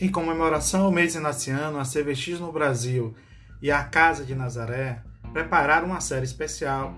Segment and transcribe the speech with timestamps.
[0.00, 3.14] Em comemoração ao mês inaciano, a CVX no Brasil
[3.60, 6.94] e a Casa de Nazaré prepararam uma série especial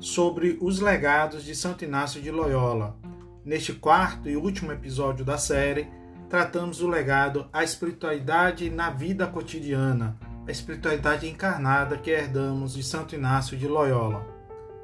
[0.00, 2.96] sobre os legados de Santo Inácio de Loyola.
[3.44, 5.86] Neste quarto e último episódio da série,
[6.28, 13.14] tratamos o legado à espiritualidade na vida cotidiana, a espiritualidade encarnada que herdamos de Santo
[13.14, 14.26] Inácio de Loyola.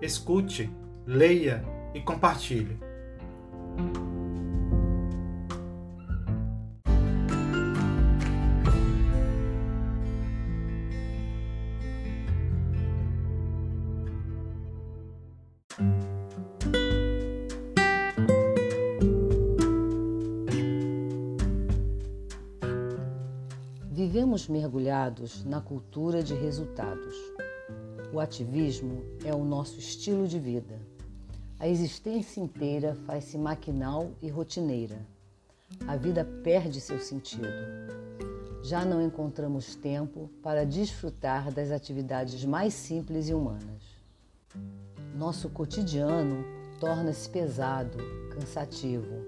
[0.00, 0.70] Escute,
[1.04, 2.85] leia e compartilhe.
[24.16, 27.15] Vivemos mergulhados na cultura de resultados.
[28.15, 30.80] O ativismo é o nosso estilo de vida.
[31.59, 35.06] A existência inteira faz-se maquinal e rotineira.
[35.87, 37.47] A vida perde seu sentido.
[38.62, 43.83] Já não encontramos tempo para desfrutar das atividades mais simples e humanas.
[45.14, 46.42] Nosso cotidiano
[46.80, 47.98] torna-se pesado,
[48.30, 49.27] cansativo,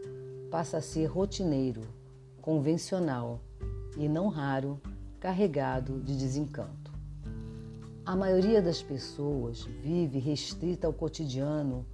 [0.51, 1.83] passa a ser rotineiro,
[2.41, 3.43] convencional
[3.97, 4.81] e, não raro,
[5.21, 6.93] carregado de desencanto.
[8.05, 11.85] A maioria das pessoas vive restrita ao cotidiano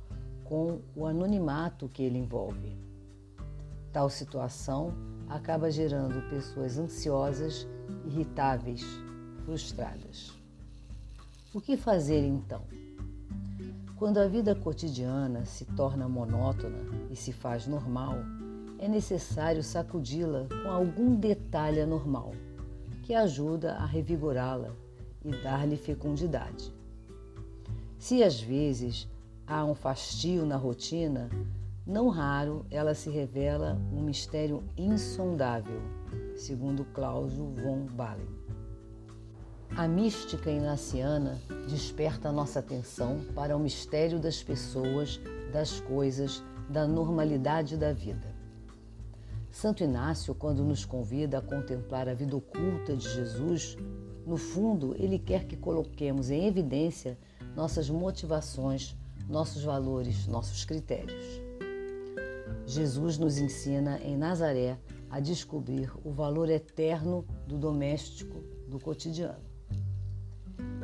[0.45, 2.77] com o anonimato que ele envolve.
[3.93, 4.93] Tal situação
[5.29, 7.67] acaba gerando pessoas ansiosas,
[8.05, 8.85] irritáveis,
[9.45, 10.33] frustradas.
[11.53, 12.63] O que fazer então?
[13.97, 16.79] Quando a vida cotidiana se torna monótona
[17.11, 18.17] e se faz normal,
[18.85, 22.33] é necessário sacudi-la com algum detalhe anormal,
[23.03, 24.77] que ajuda a revigorá-la
[25.25, 26.71] e dar-lhe fecundidade.
[27.99, 29.09] Se às vezes
[29.47, 31.31] há um fastio na rotina,
[31.87, 35.81] não raro ela se revela um mistério insondável,
[36.37, 38.29] segundo Cláudio von Balen.
[39.79, 41.39] A mística inaciana
[41.71, 45.19] desperta nossa atenção para o mistério das pessoas,
[45.55, 48.34] das coisas, da normalidade da vida.
[49.55, 53.77] Santo Inácio, quando nos convida a contemplar a vida oculta de Jesus,
[54.27, 57.17] no fundo, ele quer que coloquemos em evidência
[57.55, 58.97] nossas motivações,
[59.29, 61.41] nossos valores, nossos critérios.
[62.67, 64.77] Jesus nos ensina em Nazaré
[65.09, 69.45] a descobrir o valor eterno do doméstico, do cotidiano.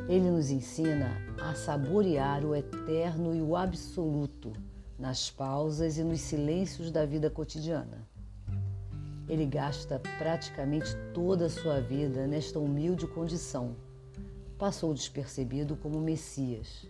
[0.07, 1.11] Ele nos ensina
[1.41, 4.53] a saborear o eterno e o absoluto
[4.97, 8.09] nas pausas e nos silêncios da vida cotidiana.
[9.27, 13.75] Ele gasta praticamente toda a sua vida nesta humilde condição.
[14.57, 16.85] Passou despercebido como Messias.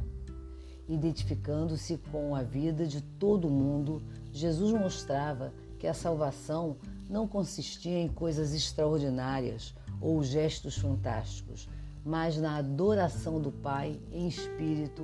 [0.88, 6.78] Identificando-se com a vida de todo mundo, Jesus mostrava que a salvação
[7.10, 11.70] não consistia em coisas extraordinárias ou gestos fantásticos,
[12.04, 15.04] mas na adoração do Pai em espírito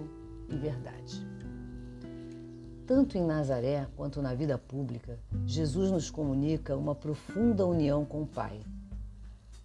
[0.50, 1.26] e verdade.
[2.88, 8.26] Tanto em Nazaré quanto na vida pública, Jesus nos comunica uma profunda união com o
[8.26, 8.62] Pai.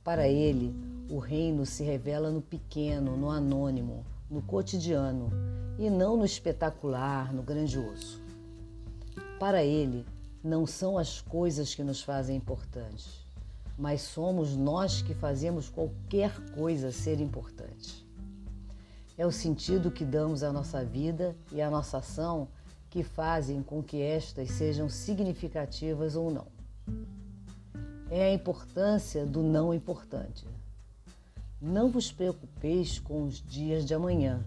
[0.03, 0.75] Para ele,
[1.09, 5.31] o reino se revela no pequeno, no anônimo, no cotidiano
[5.78, 8.21] e não no espetacular, no grandioso.
[9.38, 10.05] Para ele,
[10.43, 13.25] não são as coisas que nos fazem importantes,
[13.78, 18.05] mas somos nós que fazemos qualquer coisa ser importante.
[19.16, 22.49] É o sentido que damos à nossa vida e à nossa ação
[22.92, 26.47] que fazem com que estas sejam significativas ou não.
[28.10, 30.47] É a importância do não importante.
[31.58, 34.44] Não vos preocupeis com os dias de amanhã,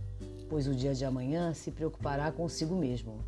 [0.47, 3.25] pois o dia de amanhã se preocupará consigo mesmo.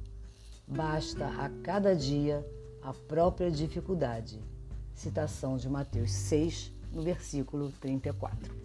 [0.68, 2.46] Basta a cada dia
[2.84, 4.40] a própria dificuldade.
[4.94, 8.56] Citação de Mateus 6, no versículo 34.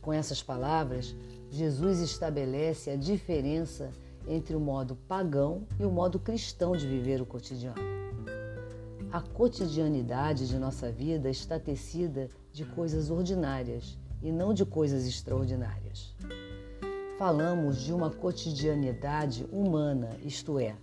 [0.00, 1.14] Com essas palavras,
[1.50, 3.92] Jesus estabelece a diferença
[4.26, 7.80] entre o modo pagão e o modo cristão de viver o cotidiano.
[9.12, 16.14] A cotidianidade de nossa vida está tecida de coisas ordinárias e não de coisas extraordinárias.
[17.18, 20.76] Falamos de uma cotidianidade humana, isto é,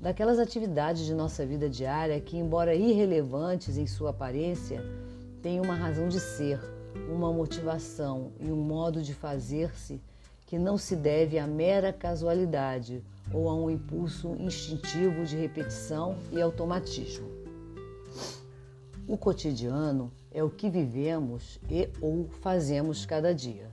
[0.00, 4.82] daquelas atividades de nossa vida diária que, embora irrelevantes em sua aparência,
[5.42, 6.60] têm uma razão de ser,
[7.08, 10.00] uma motivação e um modo de fazer-se
[10.50, 16.42] que não se deve à mera casualidade ou a um impulso instintivo de repetição e
[16.42, 17.28] automatismo.
[19.06, 23.70] O cotidiano é o que vivemos e ou fazemos cada dia,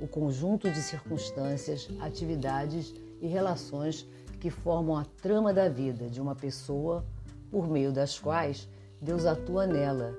[0.00, 4.08] o conjunto de circunstâncias, atividades e relações
[4.40, 7.04] que formam a trama da vida de uma pessoa
[7.50, 8.66] por meio das quais
[8.98, 10.18] Deus atua nela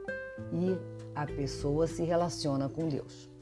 [0.53, 0.77] e
[1.15, 3.34] a pessoa se relaciona com Deus.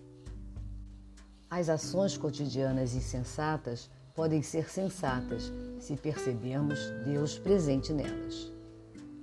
[1.55, 8.51] As ações cotidianas insensatas podem ser sensatas se percebermos Deus presente nelas.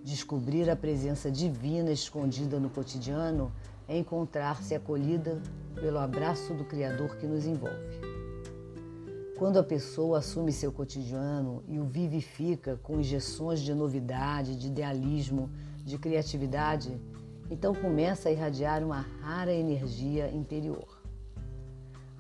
[0.04, 3.50] Descobrir a presença divina escondida no cotidiano
[3.88, 5.42] é encontrar-se acolhida
[5.74, 7.98] pelo abraço do Criador que nos envolve.
[9.36, 15.50] Quando a pessoa assume seu cotidiano e o vivifica com injeções de novidade, de idealismo,
[15.84, 16.96] de criatividade,
[17.50, 20.99] então começa a irradiar uma rara energia interior.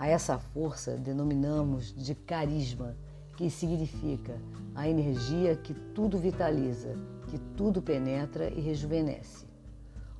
[0.00, 2.96] A essa força denominamos de carisma,
[3.36, 4.40] que significa
[4.74, 6.96] a energia que tudo vitaliza,
[7.28, 9.44] que tudo penetra e rejuvenesce.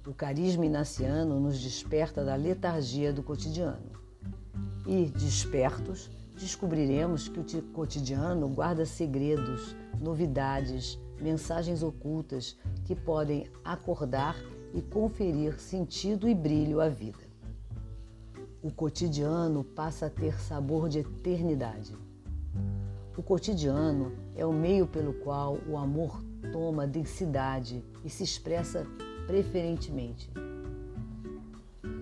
[0.06, 3.90] O carisma inaciano nos desperta da letargia do cotidiano.
[4.86, 12.54] E, despertos, descobriremos que o cotidiano guarda segredos, novidades, mensagens ocultas
[12.84, 14.36] que podem acordar
[14.74, 17.29] e conferir sentido e brilho à vida.
[18.62, 21.96] O cotidiano passa a ter sabor de eternidade.
[23.16, 26.22] O cotidiano é o meio pelo qual o amor
[26.52, 28.86] toma densidade e se expressa
[29.26, 30.30] preferentemente.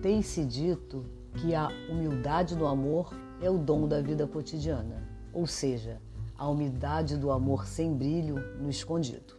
[0.01, 6.01] Tem-se dito que a humildade do amor é o dom da vida cotidiana, ou seja,
[6.37, 9.33] a umidade do amor sem brilho no escondido.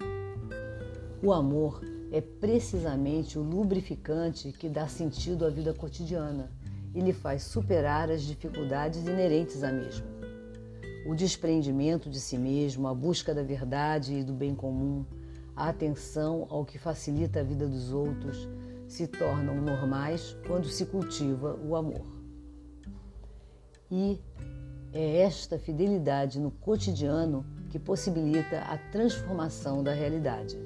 [1.22, 6.50] O amor é precisamente o lubrificante que dá sentido à vida cotidiana
[6.94, 10.06] e lhe faz superar as dificuldades inerentes à mesma.
[11.06, 15.04] O desprendimento de si mesmo, a busca da verdade e do bem comum,
[15.56, 18.48] a atenção ao que facilita a vida dos outros
[18.86, 22.04] se tornam normais quando se cultiva o amor.
[23.90, 24.20] E
[24.92, 30.58] é esta fidelidade no cotidiano que possibilita a transformação da realidade.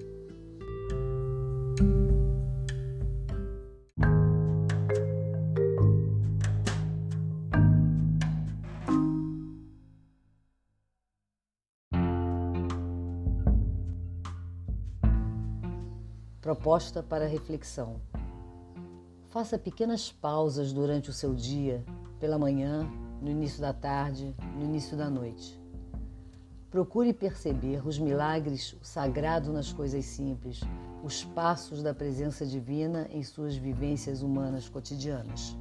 [16.44, 18.02] Proposta para reflexão.
[19.30, 21.82] Faça pequenas pausas durante o seu dia,
[22.20, 22.86] pela manhã,
[23.22, 25.58] no início da tarde, no início da noite.
[26.70, 30.60] Procure perceber os milagres, o sagrado nas coisas simples,
[31.02, 35.56] os passos da presença divina em suas vivências humanas cotidianas.